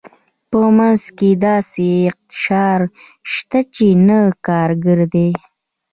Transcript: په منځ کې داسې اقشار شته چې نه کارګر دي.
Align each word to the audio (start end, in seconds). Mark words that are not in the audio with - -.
په 0.49 0.59
منځ 0.77 1.03
کې 1.17 1.29
داسې 1.45 1.85
اقشار 2.11 2.79
شته 3.33 3.59
چې 3.73 3.87
نه 4.07 4.19
کارګر 4.47 4.99
دي. 5.13 5.29